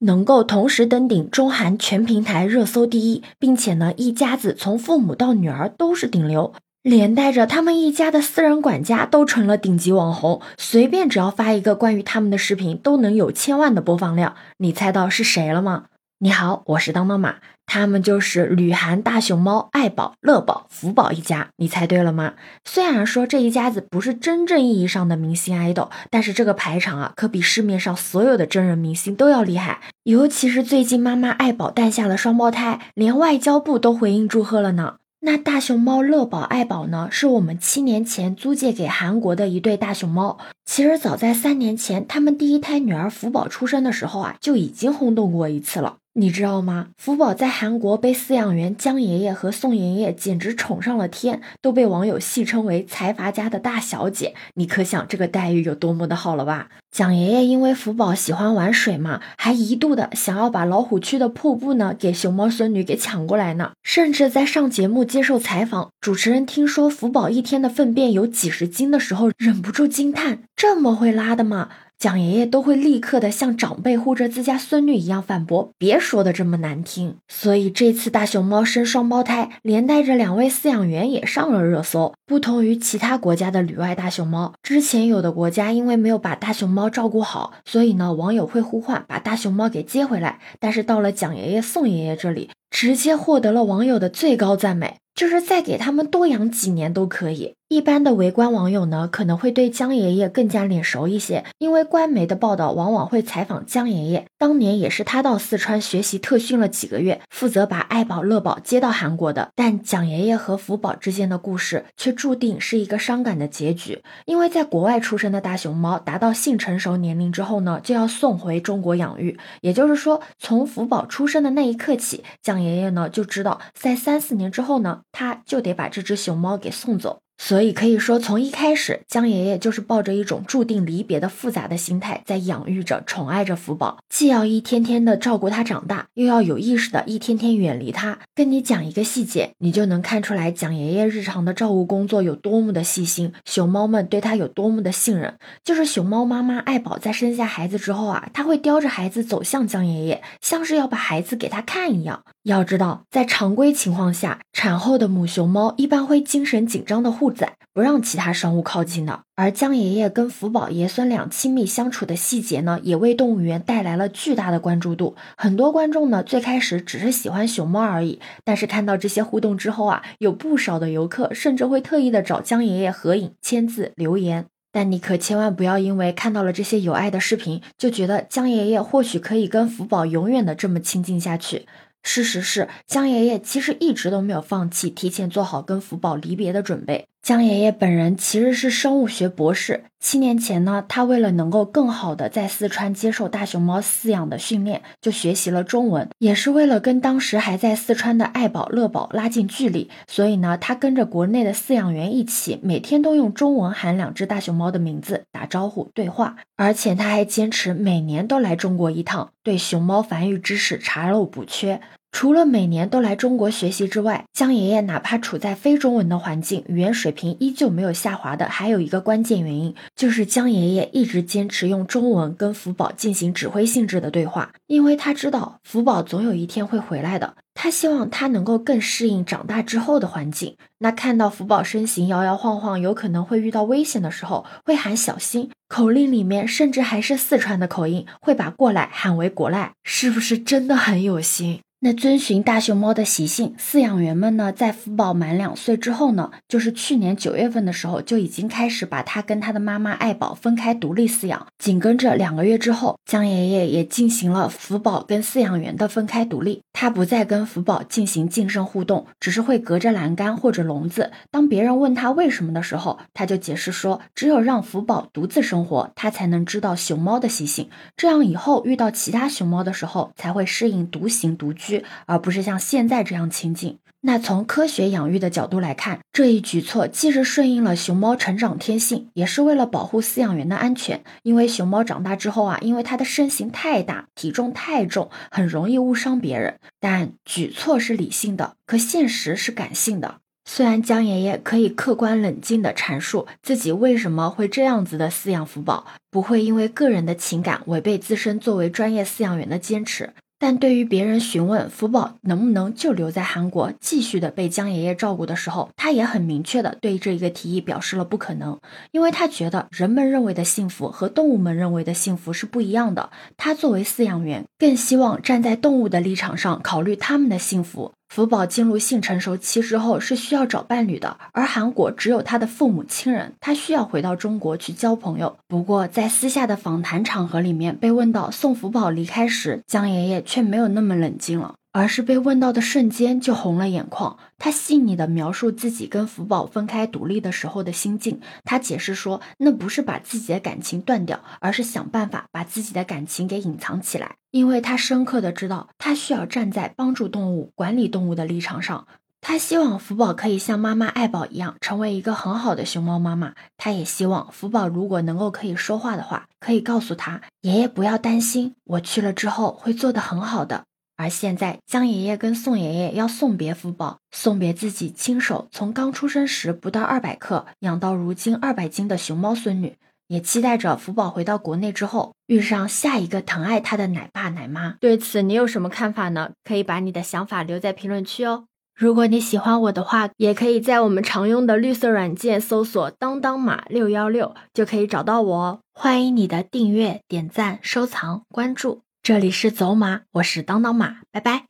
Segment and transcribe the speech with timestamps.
[0.00, 14.34] 能够同时登顶中韩全平台热搜第一，并且呢，一家子从父母到女儿都是顶流，连带着他们一家的私人管家都成了顶级网红，随便只要发一个关于他们的视频，都能有千万的播放量。
[14.58, 15.84] 你猜到是谁了吗？
[16.22, 21.48] 你好，我是当当马，他们就是旅韩大熊猫爱宝、乐宝、福宝一家。
[21.56, 22.34] 你猜对了吗？
[22.62, 29.80] 虽然说这一家子不是真正意义上的明星爱豆，但是这个排场啊，可比市面上所有的真人明星都要厉害。
[30.02, 34.96] 尤其是最近妈妈爱宝诞下了双胞胎，连外交部都回应祝贺了呢。
[35.20, 40.36] 那大熊猫乐宝、爱宝呢，是我们七年前租借给韩国的一对大熊猫。
[40.66, 45.96] 其实早在三年前，他们第一胎女儿福宝出生的时候啊，就已经轰动过一次了。
[46.14, 46.88] 你知道吗？
[46.98, 54.34] 福宝在韩国被饲养员江爷爷和宋爷爷简直宠上了天，都被网友戏称为财阀家的大小姐。
[54.54, 56.68] 你可想这个待遇有多么的好了吧？
[56.90, 63.70] 蒋爷爷因为福宝喜欢玩水嘛，还一度的想要把老虎区的瀑布呢给熊猫孙女给抢过来呢。
[63.84, 71.68] 甚至在上节目接受采访，主持人听说福宝一天的粪便有几十斤的时候，忍不住惊叹：这么会拉的吗？
[72.00, 77.16] 蒋爷爷都会立刻的像长辈护着自家孙女一样反驳，别说的这么难听。
[77.28, 82.14] 所以这次大熊猫生双胞胎，连带着两位饲养员也上了热搜。
[82.24, 90.38] 不同于其他国家的旅外大熊猫，之前有的国家因为没有把大熊猫照顾好，所以呢网友会呼唤把大熊猫给接回来。
[90.58, 94.96] 但是到了蒋爷爷、宋爷爷这里，直接获得了网友的最高赞美。
[95.14, 97.52] 就是再给他们多养几年都可以。
[97.72, 104.26] 一般的围观网友呢，可能会对江爷爷更加脸熟一些，因为官媒的报道往往会采访江爷爷。
[104.36, 109.52] 当年也是他到四川学习特训了几个月，负责把爱宝、乐宝接到韩国的。
[109.54, 119.38] 但蒋爷爷和福宝之间的故事却注定是一个伤感的结局，因为在国外出生的大熊猫达到性成熟年龄之后呢，就要送回中国养育。
[119.60, 125.02] 也就是说，从福宝出生的那一刻起，蒋爷爷呢就知道，在三四年之后呢。
[125.12, 127.20] 他就得把这只熊猫给送走。
[127.42, 138.18] 所以可以说，从一开始，江爷爷就是抱着一种注定离别的复杂的心态，在养育着、宠爱着福宝，既要一天天的照顾它长大，又要有意识的一天天远离它。
[138.34, 145.34] 跟你讲一个细节，你就能看出来蒋爷爷日常的照顾工作有多么的细心，熊猫们对他有多么的信任。
[145.64, 152.22] 就是熊猫妈妈爱宝在生下孩子之后啊，他会叼着孩子走向江爷爷，像是要把孩子给他看一样。
[152.42, 157.29] 要知道，在常规情况下，产后的母熊猫一般会精神紧张的护。
[157.30, 165.14] 在不让其他生物靠近的，而江爷爷跟福宝爷孙俩亲密相处的细节呢，也为动物园带来了巨大的关注度。
[165.36, 174.46] 很多观众呢，最开始只是喜欢熊猫而已，但是看到这些互动之后啊，有不少的游客甚至会特意的找江爷爷合影、签字、留言。
[174.72, 181.66] 但你可千万不要因为看到了这些有爱的视频，就觉得江爷爷或许可以跟福宝永远的这么亲近下去。
[182.02, 187.08] 事实是，江爷爷其实一直都没有放弃提前做好跟福宝离别的准备。
[187.30, 211.80] 江爷爷本人其实是生物学博士，七年前呢，他为了能够更好的在四川接受大熊猫饲养的训练，就学习了中文，也是为了跟当时还在四川的爱宝、乐宝拉近距离，所以呢，他跟着国内的饲养员一起，每天都用中文喊两只大熊猫的名字打招呼对话，而且他还坚持每年都来中国一趟，对熊猫繁育知识查漏补缺。
[212.12, 218.46] 除了每年都来中国学习之外，江爷爷哪怕处在非中文的环境，语言水平依旧没有下滑的。
[218.46, 227.34] 还有一个关键原因，就是江爷爷一直坚持用中文跟福宝进行指挥性质的对话，因为他知道福宝总有一天会回来的。
[227.54, 230.56] 他希望他能够更适应长大之后的环境。
[230.78, 235.50] 那看到福宝身形摇摇晃晃，有可能会遇到危险的时候，会喊小心。
[235.68, 241.60] 口令里面甚至还是四川的口音，会把过来喊为果来，是不是真的很有心？
[241.82, 251.46] 那遵循大熊猫的习性，饲养员们呢，在福宝满两岁之后呢，就是去年九月份的时候，就已经开始把它跟它的妈妈爱宝分开独立饲养。
[251.58, 261.10] 紧跟着两个月之后，江爷爷也进行了福宝跟饲养员的分开独立，他不再跟福宝进行近身互动，只是会隔着栏杆或者笼子。
[261.30, 271.69] 当别人问他为什么的时候，他就解释说，只有让福宝独自生活，他才能知道熊猫的习性，这样以后遇到其他熊猫的时候，才会适应独行独居。
[272.06, 273.78] 而不是像现在这样亲近。
[274.02, 281.02] 那从科学养育的角度来看，这一举措既是顺应了熊猫成长天性，也是为了保护饲养员的安全。
[281.22, 286.58] 因为熊猫长大之后啊，因为它的身形太大，体重太重，很容易误伤别人。
[286.80, 290.16] 但举措是理性的，可现实是感性的。
[290.46, 300.14] 虽然江爷爷可以客观冷静地阐述自己为什么会这样子的饲养福宝，不会因为个人的情感违背自身作为专业饲养员的坚持。
[300.40, 308.58] 但对于别人询问福宝能不能就留在韩国继续的被江爷爷照顾的时候，他也很明确的对这一个提议表示了不可能，
[308.90, 313.10] 因为他觉得人们认为的幸福和动物们认为的幸福是不一样的。
[313.36, 317.92] 他作为饲养员，更希望站在动物的立场上考虑他们的幸福。
[318.10, 325.38] 福宝进入性成熟期之后是需要找伴侣的，而韩国只有他的父母亲人，他需要回到中国去交朋友。
[325.46, 331.54] 不过在私下的访谈场合里面被问到送福宝离开时，江爷爷却没有那么冷静了。
[331.72, 334.18] 而是被问到的瞬间就红了眼眶。
[334.38, 338.20] 他细腻地描述自己跟福宝分开独立的时候的心境。
[338.44, 344.16] 他解释说，那不是把自己的感情断掉，而是想办法把自己的感情给隐藏起来。
[344.30, 348.86] 因为他深刻的知道，他需要站在帮助动物、管理动物的立场上。
[349.22, 353.34] 他希望福宝可以像妈妈爱宝一样，成为一个很好的熊猫妈妈。
[353.58, 360.64] 他也希望福宝如果能够可以说话的话，可以告诉他爷爷不要担心，我去了之后会做得很好的。
[361.00, 374.76] 而现在，江爷爷跟宋爷爷要送别福宝，送别自己亲手从刚出生时不到二百克养到如今二百斤的熊猫孙女，也期待着福宝回到国内之后遇上下一个疼爱他的奶爸奶妈。
[374.78, 376.32] 对此，你有什么看法呢？
[376.44, 378.44] 可以把你的想法留在评论区哦。
[378.78, 385.60] 如果你喜欢我的话，也可以在我们常用的绿色软件搜索“当当马六幺六”，就可以找到我哦。
[385.72, 388.82] 欢迎你的订阅、点赞、收藏、关注。
[389.02, 391.49] 这里是走马，我是当当马，拜拜。